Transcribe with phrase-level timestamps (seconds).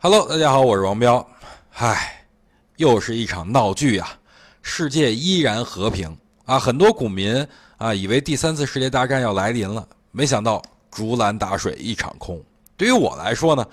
[0.00, 1.28] Hello，大家好，我是王彪。
[1.72, 2.24] 唉，
[2.76, 4.08] 又是一场闹剧呀！
[4.62, 7.44] 世界依然和平啊，很多股民
[7.78, 12.40] 啊以为第三次世界大战要来临了，没想到竹篮打水一场空。
[12.76, 13.66] 对于我来说呢，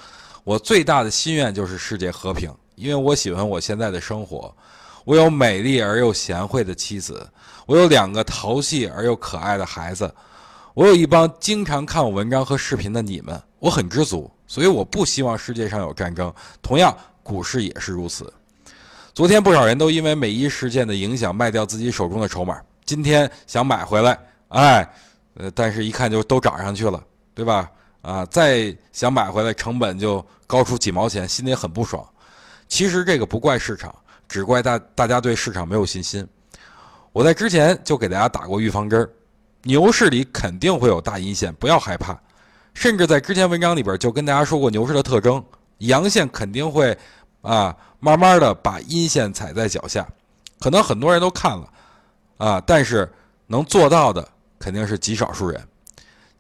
[0.44, 4.52] 我最大的心愿就是世界和平，因为我喜欢我现在的生活。
[5.04, 7.30] 我有美丽而又贤惠的妻子，
[7.68, 10.12] 我有两个淘气而又可爱的孩子，
[10.74, 16.34] 我有一帮经常看我文章和视频的你们，我很知足，所以我不希望世界上有战争。
[16.62, 18.32] 同样，股市也是如此。
[19.14, 24.20] 昨天不少人都因为美伊事件的影响卖掉自己手中的筹码，今天想买回来，
[24.50, 24.90] 哎，
[25.36, 27.02] 呃，但是一看就都涨上去了，
[27.34, 27.72] 对吧？
[28.02, 32.06] 啊，再想买回来，成本就高出几毛钱，心里很不爽。
[32.68, 33.94] 其实这个不怪市场。
[34.28, 36.28] 只怪大大家对市场没有信心。
[37.12, 39.08] 我在之前就给大家打过预防针儿，
[39.62, 42.20] 牛市里肯定会有大阴线，不要害怕。
[42.76, 45.44] 甚至在之前文章里边就跟大家说过牛市的特征，
[45.80, 46.96] 阳线肯定会
[47.42, 50.08] 啊慢慢的把阴线踩在脚下。
[50.60, 51.68] 可能很多人都看了
[52.38, 53.12] 啊，但是
[53.48, 54.28] 能做到的
[54.60, 55.60] 肯定是极少数人。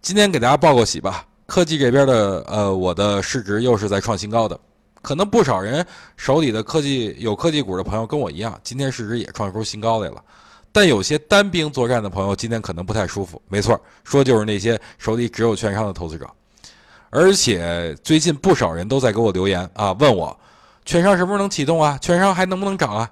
[0.01, 4.59] 今天给大家报个喜吧，科技这边的呃我的市值又是在创新高的。
[5.01, 5.85] 可能不少人
[6.17, 10.23] 手里的科技有科技股的朋友跟我一样，今天市值也创出新高来了。
[10.75, 13.41] 但有些单兵作战的朋友今天可能不太舒服。
[13.47, 16.29] 没错，说就是那些手里只有券商的投资者。
[17.09, 20.37] 而且最近不少人都在给我留言啊，问我
[20.83, 21.97] 券商什么时候能启动啊？
[22.01, 23.09] 券商还能不能涨啊？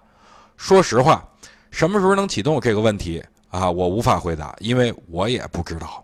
[0.57, 1.25] 说实话，
[1.71, 6.03] 什么时候能启动这个问题啊，我无法回答，因为我也不知道，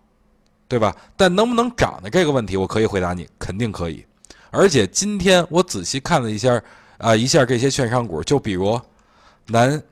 [0.70, 0.96] 对吧？
[1.18, 4.06] 但能不能涨的这个问题，我可以回答你，肯定可以。
[4.50, 6.64] 而且今天我仔细看了一下，
[7.00, 8.80] 啊，一下这些券商股，就比如
[9.48, 9.84] 南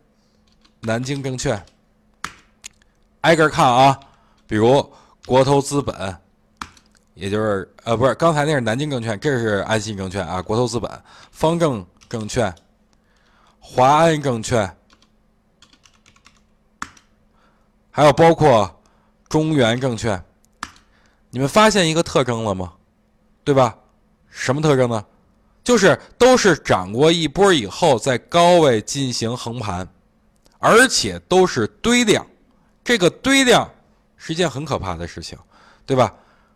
[0.87, 1.61] 南京证券，
[3.19, 3.99] 挨个看啊，
[4.47, 4.89] 比如
[5.25, 6.17] 国投资本，
[7.13, 10.89] 也就是呃，不是，刚才那是南京证券，这是安信证券啊，国投资本，
[11.29, 12.55] 方正证券，
[13.59, 14.77] 华安证券，
[17.91, 18.81] 还有包括
[19.27, 20.23] 中原证券，
[21.29, 22.71] 你们发现一个特征了吗？
[23.43, 23.77] 对吧？
[24.29, 25.05] 什么特征呢？
[25.65, 29.85] 就是都是涨过一波以后，在高位进行横盘，
[30.59, 32.25] 而且都是堆量。
[32.83, 33.69] 这个堆量
[34.15, 35.37] 是一件很可怕的事情，
[35.85, 36.13] 对吧？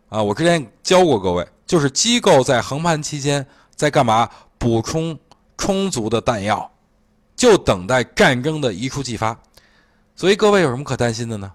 [0.08, 4.28] 啊，我之前教过各位，就是机构在横盘期间在干嘛？
[4.58, 5.18] 补充
[5.56, 6.70] 充足的弹药，
[7.34, 9.36] 就等待战争的一触即发。
[10.14, 11.52] 所以各位有什么可担心的呢？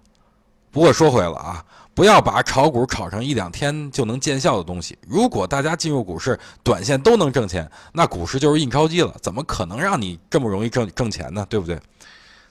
[0.72, 1.66] 不过说回了啊。
[1.94, 4.96] 不要把炒股炒成一两天就能见效的东西。
[5.07, 11.44] 如果大家进入股市，短线都能挣钱，那股市就是印钞机了，怎么可能让你这么容易挣挣钱呢？
[11.50, 11.81] 对不对？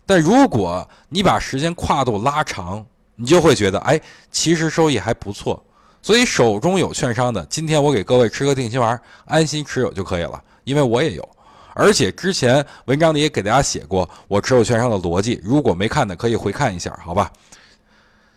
[0.07, 2.87] 但如果你把时间跨度拉长，
[3.17, 4.01] 你就会觉得，哎，
[4.31, 5.63] 其实收益还不错。
[6.01, 11.29] 所以手中有券商的，今天我给各位吃个定心丸，安心持有就可以了，因为我也有。
[11.75, 17.31] 而且之前文章里也给大家写过我持有券商的逻辑，如果没看的可以回看一下，好吧？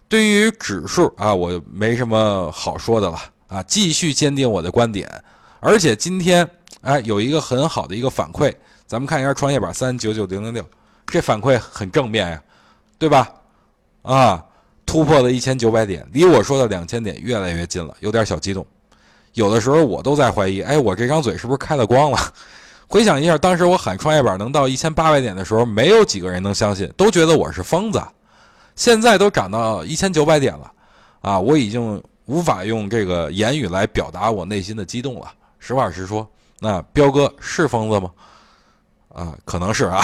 [0.07, 5.07] 对于指数啊，我没什么好说的了啊，继续坚定我的观点。
[5.59, 6.49] 而且今天
[6.81, 8.51] 哎，有一个很好的一个反馈，
[8.87, 10.65] 咱们看一下创业板三九九零零六，
[11.09, 12.43] 这反馈很正面呀，
[12.97, 13.29] 对吧？
[14.01, 14.43] 啊，
[14.85, 18.65] 突破了一千九百点，离我说的两千点越来越近了，有点小激动。
[19.33, 22.17] 有的时候我都在怀疑，哎，我这张嘴是不是开了光了？
[22.87, 28.01] 回想一下，当时我喊创业板能到一千八百点的时候，没有几个人能相信，都觉得我是疯子。
[28.75, 30.71] 现在都涨到一千九百点了，
[31.21, 35.31] 啊，我已经无法用这个言语来表达我内心的激动了。
[35.59, 36.27] 实话实说，
[36.59, 38.11] 那彪哥是疯子吗？
[39.13, 40.01] 啊，可能是啊。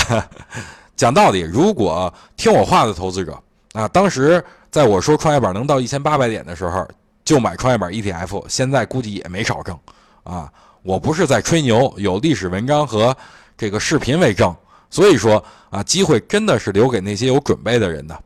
[0.95, 3.37] 讲道理，如果听我话的投资者，
[3.73, 6.87] 啊，当时在我说创业板能到一千八百点的时候，
[7.23, 9.77] 就买创业板 ETF，现在估计也没少挣。
[10.23, 10.51] 啊，
[10.83, 13.15] 我不是在吹牛，有历史文章和
[13.57, 14.55] 这个视频为证。
[14.89, 18.17] 所以说啊，机会真的是留给那些有准备的人的。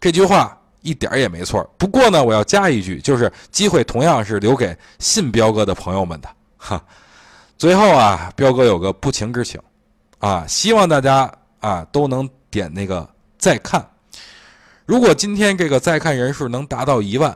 [0.00, 1.68] 这句话一点也没错。
[1.76, 6.28] 不过呢，我要加一句，就是机会同样是留给信彪哥的朋友们的。
[6.56, 6.82] 哈，
[7.58, 9.60] 最后啊，彪哥有个不情之请，
[10.18, 11.30] 啊，希望大家
[11.64, 13.08] 啊都能点那个
[13.38, 13.84] 再看。
[14.84, 17.34] 如果今天这个再看人数能达到一万，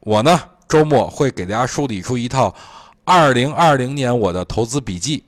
[0.00, 2.54] 我呢周末会给大家梳理出一套
[3.04, 5.22] 二零二零年我的投资笔记。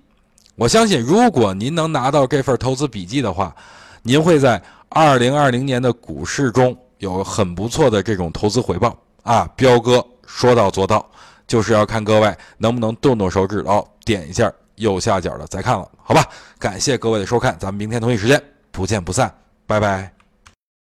[0.57, 3.55] 我相信，如果您能拿到这份投资笔记的话，
[4.03, 4.63] 您会在。
[4.97, 9.45] 二零二零年的股市中有很不错的这种投资回报啊！
[9.57, 11.05] 彪哥说到做到，
[11.49, 16.25] 就是要看各位能不能动动手指头点一下右下角的再看了，好吧？
[16.59, 19.33] 感谢各位的收看，咱们明天同一时间不见不散，
[19.67, 20.14] 拜拜。